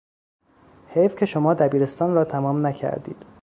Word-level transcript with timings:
حیف 0.89 1.15
که 1.15 1.25
شما 1.25 1.53
دبیرستان 1.53 2.13
را 2.13 2.23
تمام 2.25 2.67
نکردید! 2.67 3.25